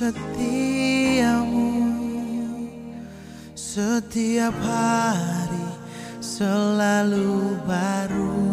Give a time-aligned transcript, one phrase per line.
[0.00, 1.76] setiamu
[3.52, 5.68] Setiap hari
[6.24, 8.48] selalu baru.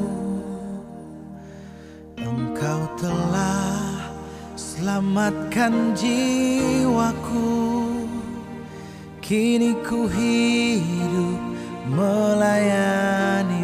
[2.20, 4.12] Engkau telah
[4.60, 7.56] selamatkan jiwaku
[9.24, 11.40] Kini ku hidup
[11.88, 13.57] melayani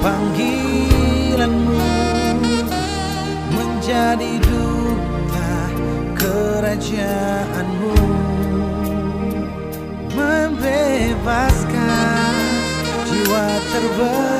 [0.00, 1.76] Panggilanmu
[3.52, 5.52] menjadi duta
[6.16, 8.00] kerajaanmu.
[10.16, 12.32] Membebaskan
[13.04, 14.39] jiwa terbaik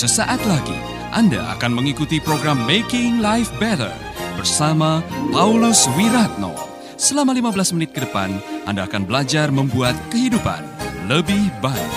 [0.00, 0.80] Sesaat lagi
[1.12, 3.92] Anda akan mengikuti program Making Life Better
[4.32, 6.56] bersama Paulus Wiratno.
[6.96, 8.32] Selama 15 menit ke depan,
[8.64, 10.64] Anda akan belajar membuat kehidupan
[11.04, 11.92] lebih baik.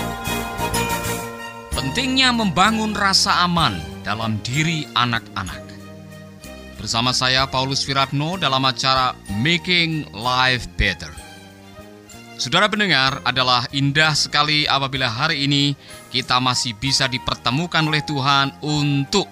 [1.72, 5.64] Pentingnya membangun rasa aman dalam diri anak-anak.
[6.76, 11.13] Bersama saya Paulus Wiratno dalam acara Making Life Better.
[12.34, 15.78] Saudara pendengar, adalah indah sekali apabila hari ini
[16.10, 19.30] kita masih bisa dipertemukan oleh Tuhan untuk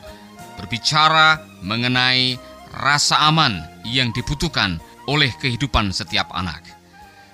[0.54, 2.38] berbicara mengenai
[2.70, 4.78] rasa aman yang dibutuhkan
[5.10, 6.62] oleh kehidupan setiap anak.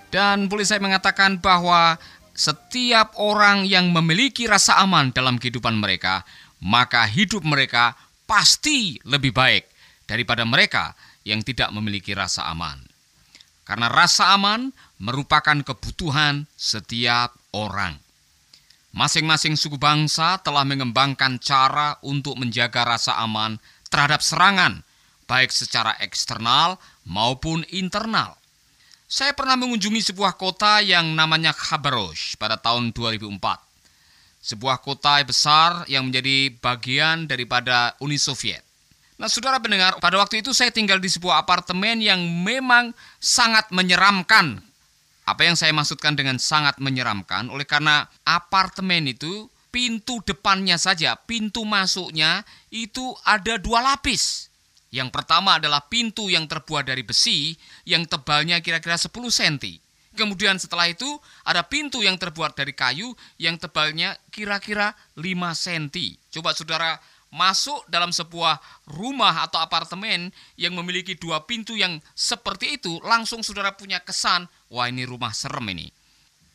[0.09, 2.01] Dan boleh saya mengatakan bahwa
[2.33, 6.25] setiap orang yang memiliki rasa aman dalam kehidupan mereka,
[6.65, 7.93] maka hidup mereka
[8.25, 9.69] pasti lebih baik
[10.09, 10.97] daripada mereka
[11.29, 12.81] yang tidak memiliki rasa aman.
[13.69, 17.99] Karena rasa aman merupakan kebutuhan setiap orang.
[18.95, 24.83] Masing-masing suku bangsa telah mengembangkan cara untuk menjaga rasa aman terhadap serangan,
[25.31, 28.35] baik secara eksternal maupun internal.
[29.09, 33.41] Saya pernah mengunjungi sebuah kota yang namanya Khabarovsk pada tahun 2004.
[34.45, 38.61] Sebuah kota besar yang menjadi bagian daripada Uni Soviet.
[39.19, 44.63] Nah, saudara pendengar, pada waktu itu saya tinggal di sebuah apartemen yang memang sangat menyeramkan.
[45.29, 47.53] Apa yang saya maksudkan dengan sangat menyeramkan?
[47.53, 54.49] Oleh karena apartemen itu pintu depannya saja, pintu masuknya itu ada dua lapis.
[54.89, 57.53] Yang pertama adalah pintu yang terbuat dari besi
[57.85, 59.85] yang tebalnya kira-kira 10 cm.
[60.17, 61.07] Kemudian setelah itu
[61.45, 66.17] ada pintu yang terbuat dari kayu yang tebalnya kira-kira 5 cm.
[66.33, 66.97] Coba saudara
[67.29, 68.57] masuk dalam sebuah
[68.89, 74.87] rumah atau apartemen yang memiliki dua pintu yang seperti itu, langsung saudara punya kesan, wah
[74.89, 75.89] ini rumah serem ini.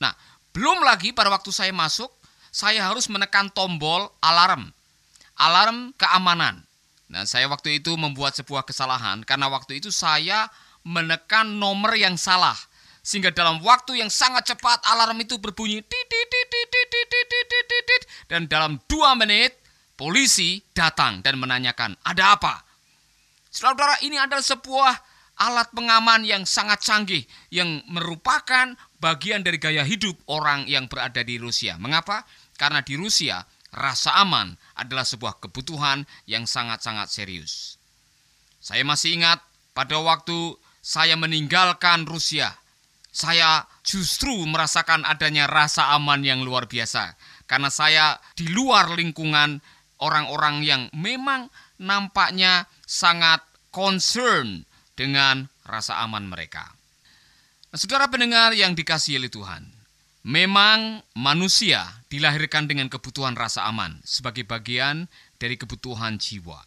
[0.02, 0.14] Nah,
[0.54, 2.10] belum lagi pada waktu saya masuk,
[2.54, 4.70] saya harus menekan tombol alarm.
[5.38, 6.62] Alarm keamanan.
[7.10, 10.50] Nah, saya waktu itu membuat sebuah kesalahan karena waktu itu saya
[10.86, 12.56] menekan nomor yang salah.
[13.04, 15.84] Sehingga dalam waktu yang sangat cepat alarm itu berbunyi
[18.32, 19.60] dan dalam dua menit
[20.00, 22.64] polisi datang dan menanyakan, ada apa?
[23.52, 25.13] Saudara, ini adalah sebuah
[25.44, 31.36] alat pengaman yang sangat canggih yang merupakan bagian dari gaya hidup orang yang berada di
[31.36, 31.76] Rusia.
[31.76, 32.24] Mengapa?
[32.56, 33.44] Karena di Rusia
[33.76, 37.76] rasa aman adalah sebuah kebutuhan yang sangat-sangat serius.
[38.64, 39.44] Saya masih ingat
[39.76, 42.56] pada waktu saya meninggalkan Rusia,
[43.12, 47.14] saya justru merasakan adanya rasa aman yang luar biasa
[47.46, 49.62] karena saya di luar lingkungan
[50.02, 56.70] orang-orang yang memang nampaknya sangat concern dengan rasa aman mereka.
[57.74, 59.66] Nah, saudara pendengar yang dikasihi oleh Tuhan,
[60.24, 65.10] memang manusia dilahirkan dengan kebutuhan rasa aman sebagai bagian
[65.42, 66.62] dari kebutuhan jiwa.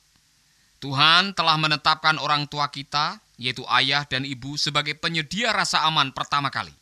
[0.83, 6.53] Tuhan telah menetapkan orang tua kita, yaitu ayah dan ibu, sebagai penyedia rasa aman pertama
[6.53, 6.75] kali.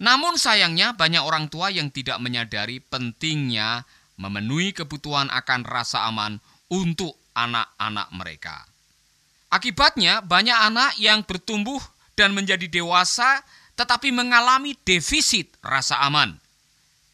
[0.00, 3.84] Namun sayangnya banyak orang tua yang tidak menyadari pentingnya
[4.16, 6.40] memenuhi kebutuhan akan rasa aman
[6.72, 8.69] untuk anak-anak mereka.
[9.50, 11.82] Akibatnya, banyak anak yang bertumbuh
[12.14, 13.42] dan menjadi dewasa
[13.80, 16.36] tetapi mengalami defisit rasa aman.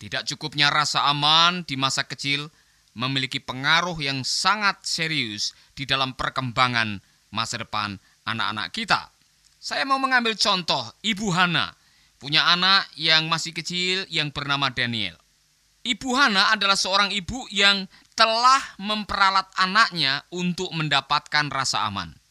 [0.03, 2.51] Tidak cukupnya rasa aman di masa kecil
[2.99, 6.99] memiliki pengaruh yang sangat serius di dalam perkembangan
[7.31, 9.15] masa depan anak-anak kita.
[9.63, 11.71] Saya mau mengambil contoh Ibu Hana,
[12.19, 15.15] punya anak yang masih kecil yang bernama Daniel.
[15.87, 17.87] Ibu Hana adalah seorang ibu yang
[18.19, 22.26] telah memperalat anaknya untuk mendapatkan rasa aman.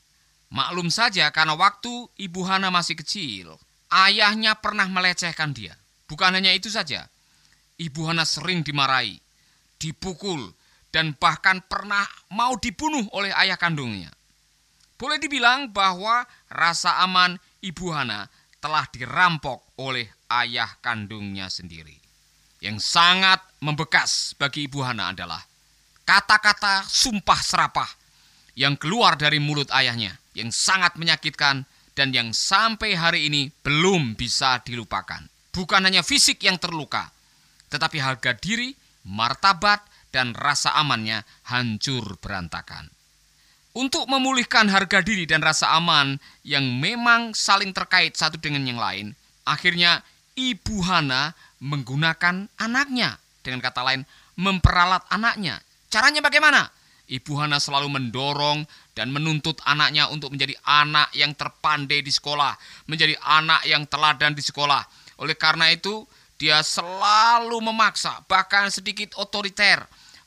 [0.53, 3.57] Maklum saja karena waktu Ibu Hana masih kecil,
[3.89, 5.73] ayahnya pernah melecehkan dia.
[6.05, 7.09] Bukan hanya itu saja,
[7.81, 9.17] Ibu Hana sering dimarahi,
[9.81, 10.53] dipukul,
[10.93, 14.13] dan bahkan pernah mau dibunuh oleh ayah kandungnya.
[14.95, 18.31] Boleh dibilang bahwa rasa aman Ibu Hana
[18.63, 22.05] telah dirampok oleh ayah kandungnya sendiri
[22.63, 25.43] yang sangat membekas bagi Ibu Hana adalah
[26.07, 27.89] kata-kata sumpah serapah
[28.55, 34.59] yang keluar dari mulut ayahnya yang sangat menyakitkan dan yang sampai hari ini belum bisa
[34.63, 35.23] dilupakan.
[35.55, 37.07] Bukan hanya fisik yang terluka,
[37.71, 38.75] tetapi harga diri,
[39.07, 39.79] martabat,
[40.11, 42.91] dan rasa amannya hancur berantakan.
[43.75, 46.15] Untuk memulihkan harga diri dan rasa aman
[46.47, 49.11] yang memang saling terkait satu dengan yang lain,
[49.43, 49.99] akhirnya
[50.35, 53.19] Ibu Hana menggunakan anaknya.
[53.43, 54.07] Dengan kata lain,
[54.39, 55.59] memperalat anaknya.
[55.91, 56.71] Caranya bagaimana?
[57.05, 58.65] Ibu Hana selalu mendorong
[58.97, 62.57] dan menuntut anaknya untuk menjadi anak yang terpandai di sekolah,
[62.89, 64.81] menjadi anak yang teladan di sekolah.
[65.21, 66.01] Oleh karena itu,
[66.41, 69.85] dia selalu memaksa, bahkan sedikit otoriter,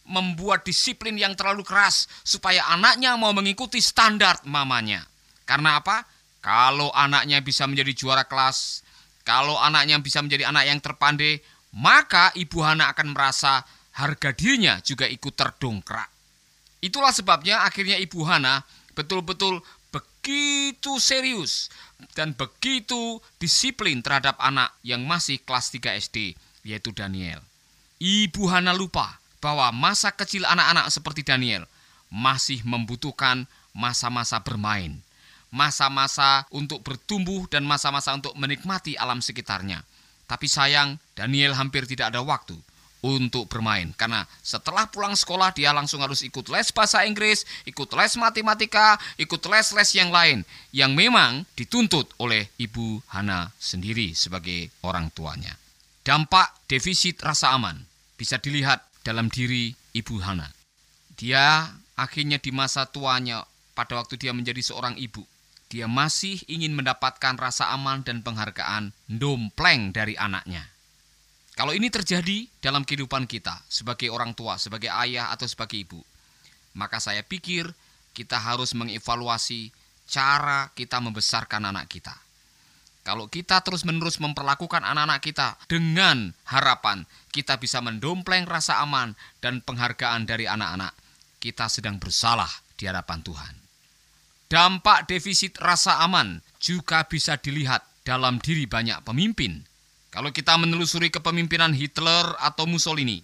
[0.08, 5.04] membuat disiplin yang terlalu keras supaya anaknya mau mengikuti standar mamanya.
[5.44, 6.06] Karena apa?
[6.38, 8.86] Kalau anaknya bisa menjadi juara kelas,
[9.26, 11.42] kalau anaknya bisa menjadi anak yang terpandai,
[11.76, 13.60] maka ibu Hana akan merasa
[13.98, 16.17] harga dirinya juga ikut terdongkrak.
[16.78, 18.62] Itulah sebabnya akhirnya ibu Hana
[18.94, 21.72] betul-betul begitu serius
[22.14, 27.42] dan begitu disiplin terhadap anak yang masih kelas 3 SD, yaitu Daniel.
[27.98, 31.66] Ibu Hana lupa bahwa masa kecil anak-anak seperti Daniel
[32.14, 35.02] masih membutuhkan masa-masa bermain,
[35.50, 39.82] masa-masa untuk bertumbuh dan masa-masa untuk menikmati alam sekitarnya.
[40.30, 42.54] Tapi sayang, Daniel hampir tidak ada waktu
[43.16, 48.12] untuk bermain karena setelah pulang sekolah dia langsung harus ikut les bahasa Inggris, ikut les
[48.20, 50.44] matematika, ikut les-les yang lain
[50.76, 55.56] yang memang dituntut oleh Ibu Hana sendiri sebagai orang tuanya.
[56.04, 57.88] Dampak defisit rasa aman
[58.20, 60.52] bisa dilihat dalam diri Ibu Hana.
[61.16, 63.42] Dia akhirnya di masa tuanya
[63.74, 65.22] pada waktu dia menjadi seorang ibu,
[65.68, 70.66] dia masih ingin mendapatkan rasa aman dan penghargaan dompleng dari anaknya.
[71.58, 75.98] Kalau ini terjadi dalam kehidupan kita sebagai orang tua, sebagai ayah atau sebagai ibu,
[76.78, 77.66] maka saya pikir
[78.14, 79.74] kita harus mengevaluasi
[80.06, 82.14] cara kita membesarkan anak kita.
[83.02, 87.02] Kalau kita terus-menerus memperlakukan anak-anak kita dengan harapan
[87.34, 90.94] kita bisa mendompleng rasa aman dan penghargaan dari anak-anak,
[91.42, 93.54] kita sedang bersalah di hadapan Tuhan.
[94.46, 99.67] Dampak defisit rasa aman juga bisa dilihat dalam diri banyak pemimpin
[100.08, 103.20] kalau kita menelusuri kepemimpinan Hitler atau Mussolini,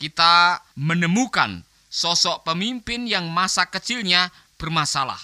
[0.00, 1.60] kita menemukan
[1.92, 5.20] sosok pemimpin yang masa kecilnya bermasalah.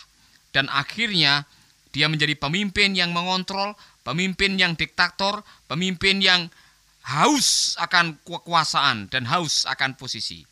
[0.53, 1.49] Dan akhirnya
[1.91, 3.75] dia menjadi pemimpin yang mengontrol,
[4.05, 6.53] pemimpin yang diktator, pemimpin yang
[7.05, 10.45] haus akan kekuasaan dan haus akan posisi.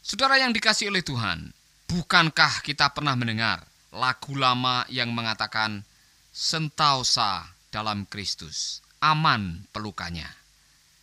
[0.00, 1.52] Saudara yang dikasih oleh Tuhan,
[1.90, 5.84] bukankah kita pernah mendengar lagu lama yang mengatakan
[6.32, 8.87] sentausa dalam Kristus?
[9.02, 10.26] Aman pelukannya.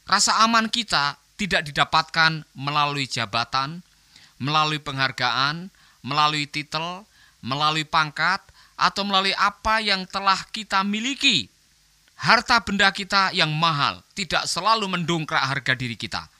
[0.06, 3.82] Rasa aman kita tidak didapatkan melalui jabatan,
[4.38, 5.74] melalui penghargaan,
[6.06, 7.04] melalui titel,
[7.42, 8.40] melalui pangkat,
[8.76, 11.48] atau melalui apa yang telah kita miliki.
[12.16, 16.32] Harta benda kita yang mahal tidak selalu mendongkrak harga diri kita.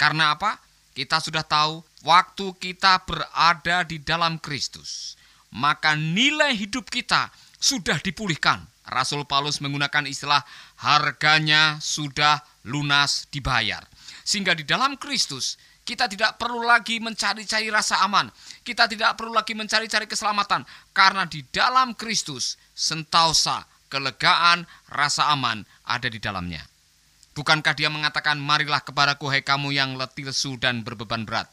[0.00, 0.56] Karena apa?
[0.96, 5.20] Kita sudah tahu waktu kita berada di dalam Kristus,
[5.52, 7.28] maka nilai hidup kita
[7.60, 10.40] sudah dipulihkan Rasul Paulus menggunakan istilah
[10.82, 13.82] harganya sudah lunas dibayar.
[14.22, 15.56] Sehingga di dalam Kristus
[15.88, 18.28] kita tidak perlu lagi mencari-cari rasa aman.
[18.60, 20.68] Kita tidak perlu lagi mencari-cari keselamatan.
[20.92, 26.60] Karena di dalam Kristus sentausa, kelegaan, rasa aman ada di dalamnya.
[27.32, 31.48] Bukankah dia mengatakan, marilah kepadaku hai kamu yang letih lesu dan berbeban berat.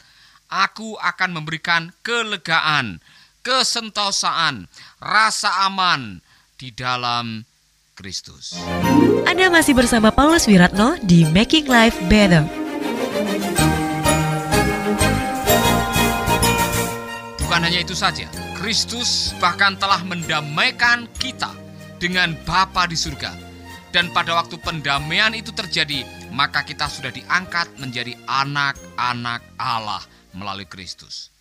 [0.51, 2.99] Aku akan memberikan kelegaan,
[3.39, 4.67] kesentausaan,
[4.99, 6.19] rasa aman,
[6.55, 7.43] di dalam
[7.95, 8.55] Kristus.
[9.25, 12.45] Anda masih bersama Paulus Wiratno di Making Life Better.
[17.41, 21.49] Bukan hanya itu saja, Kristus bahkan telah mendamaikan kita
[21.97, 23.33] dengan Bapa di surga.
[23.89, 30.05] Dan pada waktu pendamaian itu terjadi, maka kita sudah diangkat menjadi anak-anak Allah
[30.37, 31.33] melalui Kristus.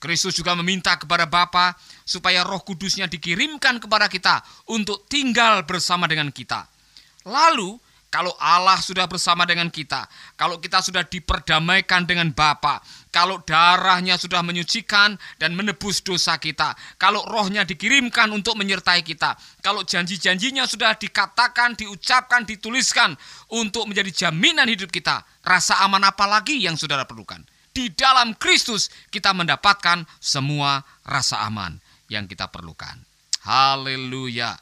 [0.00, 1.76] Kristus juga meminta kepada Bapa
[2.08, 4.40] supaya Roh Kudusnya dikirimkan kepada kita
[4.72, 6.77] untuk tinggal bersama dengan kita.
[7.26, 10.08] Lalu, kalau Allah sudah bersama dengan kita,
[10.38, 12.80] kalau kita sudah diperdamaikan dengan Bapa,
[13.12, 19.84] kalau darahnya sudah menyucikan dan menebus dosa kita, kalau rohnya dikirimkan untuk menyertai kita, kalau
[19.84, 23.12] janji-janjinya sudah dikatakan, diucapkan, dituliskan
[23.52, 27.44] untuk menjadi jaminan hidup kita, rasa aman apa lagi yang saudara perlukan?
[27.78, 31.78] di dalam Kristus kita mendapatkan semua rasa aman
[32.10, 32.98] yang kita perlukan.
[33.46, 34.58] Haleluya.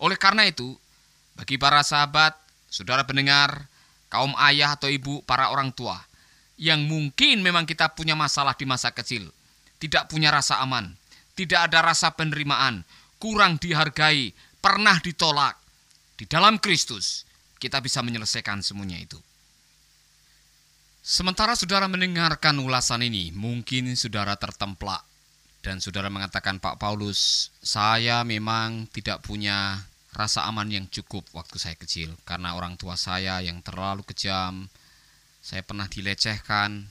[0.00, 0.72] Oleh karena itu,
[1.34, 2.34] bagi para sahabat,
[2.70, 3.66] saudara pendengar,
[4.10, 5.98] kaum ayah atau ibu, para orang tua,
[6.54, 9.30] yang mungkin memang kita punya masalah di masa kecil,
[9.82, 10.94] tidak punya rasa aman,
[11.34, 12.86] tidak ada rasa penerimaan,
[13.18, 14.30] kurang dihargai,
[14.62, 15.58] pernah ditolak.
[16.14, 17.26] Di dalam Kristus,
[17.58, 19.18] kita bisa menyelesaikan semuanya itu.
[21.04, 25.04] Sementara saudara mendengarkan ulasan ini, mungkin saudara tertemplak
[25.60, 29.84] dan saudara mengatakan, "Pak Paulus, saya memang tidak punya
[30.14, 34.70] rasa aman yang cukup waktu saya kecil karena orang tua saya yang terlalu kejam.
[35.42, 36.86] Saya pernah dilecehkan.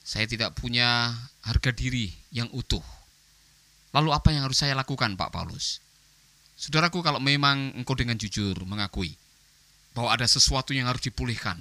[0.00, 1.12] Saya tidak punya
[1.44, 2.82] harga diri yang utuh.
[3.92, 5.84] Lalu apa yang harus saya lakukan, Pak Paulus?"
[6.60, 9.16] Saudaraku, kalau memang engkau dengan jujur mengakui
[9.96, 11.56] bahwa ada sesuatu yang harus dipulihkan,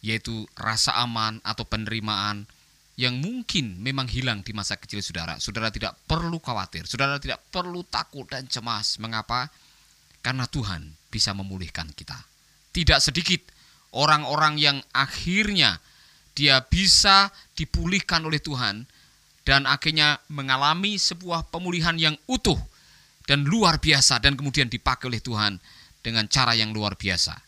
[0.00, 2.48] yaitu rasa aman atau penerimaan,
[2.96, 5.36] yang mungkin memang hilang di masa kecil saudara.
[5.36, 8.96] Saudara tidak perlu khawatir, saudara tidak perlu takut dan cemas.
[8.96, 9.52] Mengapa?
[10.26, 12.18] Karena Tuhan bisa memulihkan kita.
[12.74, 13.46] Tidak sedikit
[13.94, 15.78] orang-orang yang akhirnya
[16.34, 18.90] dia bisa dipulihkan oleh Tuhan
[19.46, 22.58] dan akhirnya mengalami sebuah pemulihan yang utuh
[23.30, 25.62] dan luar biasa dan kemudian dipakai oleh Tuhan
[26.02, 27.38] dengan cara yang luar biasa.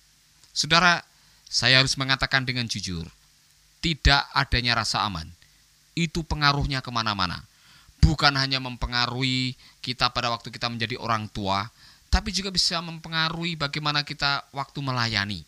[0.54, 1.02] Saudara,
[1.50, 3.04] saya harus mengatakan dengan jujur,
[3.82, 5.26] tidak adanya rasa aman
[5.98, 7.42] itu pengaruhnya ke mana-mana.
[7.98, 11.66] Bukan hanya mempengaruhi kita pada waktu kita menjadi orang tua,
[12.08, 15.44] tapi juga bisa mempengaruhi bagaimana kita waktu melayani.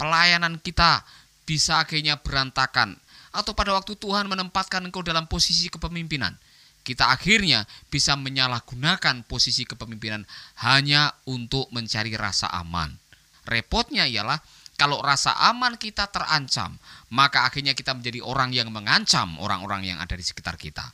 [0.00, 1.04] Pelayanan kita
[1.44, 2.96] bisa akhirnya berantakan,
[3.30, 6.34] atau pada waktu Tuhan menempatkan engkau dalam posisi kepemimpinan,
[6.82, 10.24] kita akhirnya bisa menyalahgunakan posisi kepemimpinan
[10.64, 12.96] hanya untuk mencari rasa aman.
[13.44, 14.40] Repotnya ialah
[14.80, 16.80] kalau rasa aman kita terancam,
[17.12, 20.88] maka akhirnya kita menjadi orang yang mengancam orang-orang yang ada di sekitar kita.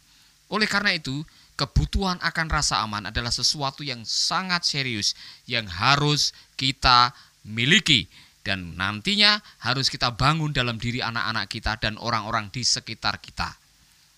[0.50, 1.22] Oleh karena itu,
[1.56, 5.16] kebutuhan akan rasa aman adalah sesuatu yang sangat serius
[5.48, 7.16] yang harus kita
[7.48, 8.06] miliki
[8.46, 13.58] dan nantinya harus kita bangun dalam diri anak-anak kita dan orang-orang di sekitar kita.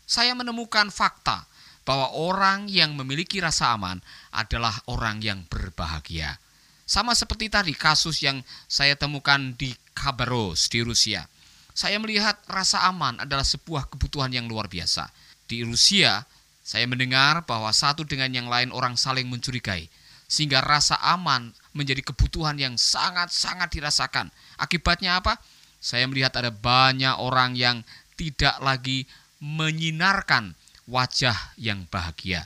[0.05, 1.49] Saya menemukan fakta
[1.89, 4.05] bahwa orang yang memiliki rasa aman
[4.37, 6.37] adalah orang yang berbahagia.
[6.85, 11.25] Sama seperti tadi kasus yang saya temukan di Khabarovsk di Rusia.
[11.73, 15.09] Saya melihat rasa aman adalah sebuah kebutuhan yang luar biasa.
[15.49, 16.25] Di Rusia,
[16.69, 19.89] saya mendengar bahwa satu dengan yang lain orang saling mencurigai.
[20.29, 24.29] Sehingga rasa aman menjadi kebutuhan yang sangat-sangat dirasakan.
[24.61, 25.41] Akibatnya apa?
[25.81, 27.81] Saya melihat ada banyak orang yang
[28.21, 29.09] tidak lagi
[29.41, 30.53] menyinarkan
[30.85, 32.45] wajah yang bahagia.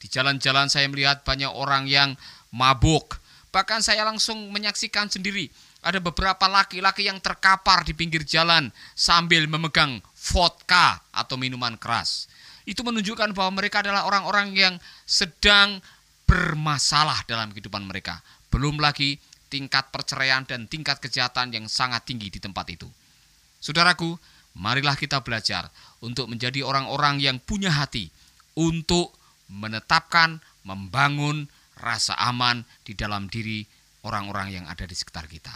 [0.00, 2.16] Di jalan-jalan saya melihat banyak orang yang
[2.48, 3.20] mabuk,
[3.50, 5.50] Bahkan saya langsung menyaksikan sendiri
[5.82, 12.30] ada beberapa laki-laki yang terkapar di pinggir jalan sambil memegang vodka atau minuman keras.
[12.68, 14.74] Itu menunjukkan bahwa mereka adalah orang-orang yang
[15.08, 15.80] sedang
[16.28, 18.22] bermasalah dalam kehidupan mereka.
[18.52, 19.18] Belum lagi
[19.50, 22.86] tingkat perceraian dan tingkat kejahatan yang sangat tinggi di tempat itu.
[23.58, 24.14] Saudaraku,
[24.54, 25.68] marilah kita belajar
[26.00, 28.08] untuk menjadi orang-orang yang punya hati
[28.54, 29.12] untuk
[29.50, 33.66] menetapkan, membangun, rasa aman di dalam diri
[34.06, 35.52] orang-orang yang ada di sekitar kita.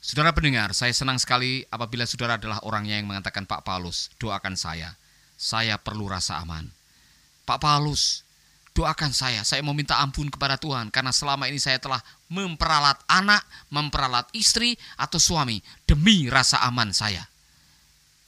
[0.00, 4.96] Saudara pendengar, saya senang sekali apabila saudara adalah orangnya yang mengatakan Pak Paulus, doakan saya.
[5.40, 6.68] Saya perlu rasa aman.
[7.48, 8.28] Pak Paulus,
[8.76, 9.40] doakan saya.
[9.40, 13.40] Saya mau minta ampun kepada Tuhan karena selama ini saya telah memperalat anak,
[13.72, 17.24] memperalat istri atau suami demi rasa aman saya.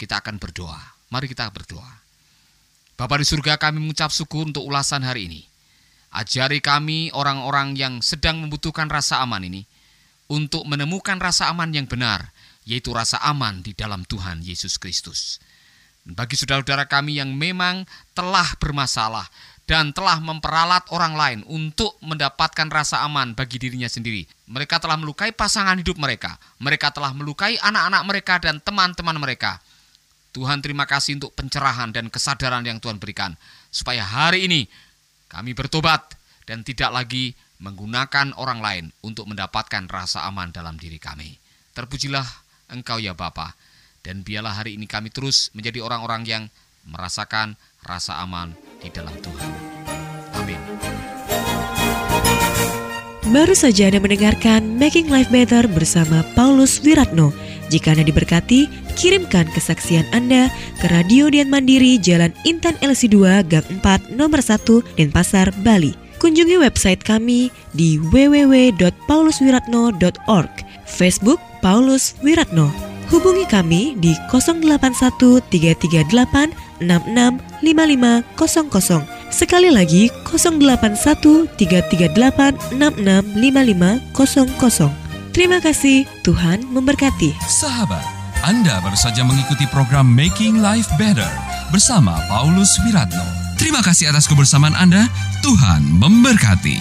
[0.00, 0.80] Kita akan berdoa.
[1.12, 2.00] Mari kita berdoa.
[2.96, 5.44] Bapak di surga kami mengucap syukur untuk ulasan hari ini.
[6.12, 9.68] Ajari kami orang-orang yang sedang membutuhkan rasa aman ini
[10.32, 12.32] untuk menemukan rasa aman yang benar,
[12.64, 15.40] yaitu rasa aman di dalam Tuhan Yesus Kristus.
[16.02, 19.30] Bagi saudara-saudara kami yang memang telah bermasalah
[19.70, 24.26] dan telah memperalat orang lain untuk mendapatkan rasa aman bagi dirinya sendiri.
[24.50, 29.62] Mereka telah melukai pasangan hidup mereka, mereka telah melukai anak-anak mereka dan teman-teman mereka.
[30.34, 33.36] Tuhan terima kasih untuk pencerahan dan kesadaran yang Tuhan berikan
[33.68, 34.66] supaya hari ini
[35.28, 41.38] kami bertobat dan tidak lagi menggunakan orang lain untuk mendapatkan rasa aman dalam diri kami.
[41.78, 42.26] Terpujilah
[42.74, 43.54] Engkau ya Bapa,
[44.02, 46.44] dan biarlah hari ini kami terus menjadi orang-orang yang
[46.86, 49.50] merasakan rasa aman di dalam Tuhan.
[50.38, 50.58] Amin.
[53.32, 57.32] Baru saja Anda mendengarkan Making Life Better bersama Paulus Wiratno.
[57.72, 63.16] Jika Anda diberkati, kirimkan kesaksian Anda ke Radio Dian Mandiri Jalan Intan LC2
[63.48, 65.96] Gang 4 Nomor 1 Denpasar, Bali.
[66.20, 70.52] Kunjungi website kami di www.pauluswiratno.org,
[70.84, 72.91] Facebook Paulus Wiratno.
[73.12, 79.04] Hubungi kami di 081338 665500.
[79.28, 84.88] Sekali lagi 081338 665500.
[85.32, 87.32] Terima kasih, Tuhan memberkati.
[87.48, 88.04] Sahabat,
[88.48, 91.28] Anda baru saja mengikuti program Making Life Better
[91.68, 93.24] bersama Paulus Wiratno.
[93.60, 95.04] Terima kasih atas kebersamaan Anda.
[95.44, 96.80] Tuhan memberkati.